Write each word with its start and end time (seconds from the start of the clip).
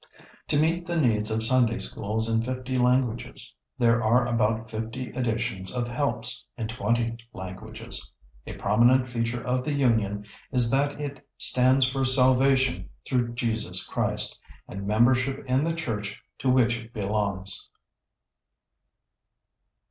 To 0.47 0.59
meet 0.59 0.87
the 0.87 0.97
needs 0.99 1.29
of 1.29 1.43
Sunday 1.43 1.77
Schools 1.77 2.27
in 2.27 2.41
fifty 2.41 2.73
languages, 2.73 3.53
there 3.77 4.03
are 4.03 4.25
about 4.25 4.71
fifty 4.71 5.11
editions 5.11 5.71
of 5.71 5.87
'helps' 5.87 6.43
in 6.57 6.69
twenty 6.69 7.15
languages. 7.33 8.11
A 8.47 8.53
prominent 8.53 9.07
feature 9.07 9.45
of 9.45 9.63
the 9.63 9.75
Union 9.75 10.25
is 10.51 10.71
that 10.71 10.99
it 10.99 11.23
stands 11.37 11.85
for 11.85 12.03
salvation 12.03 12.89
through 13.05 13.35
Jesus 13.35 13.85
Christ, 13.85 14.39
and 14.67 14.87
membership 14.87 15.45
in 15.45 15.63
the 15.63 15.75
church 15.75 16.19
to 16.39 16.49
which 16.49 16.79
it 16.79 16.93
belongs." 16.93 17.69